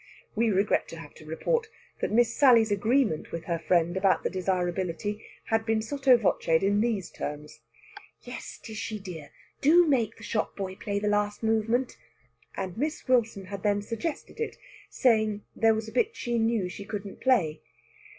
[0.35, 1.67] We regret to have to report
[1.99, 6.81] that Miss Sally's agreement with her friend about the desirability had been sotto voce'd in
[6.81, 7.59] these terms:
[8.23, 9.29] "Yes, Tishy dear!
[9.61, 11.97] Do make the shop boy play the last movement."
[12.57, 14.57] And Miss Wilson had then suggested it,
[14.89, 17.61] saying there was a bit she knew she couldn't play.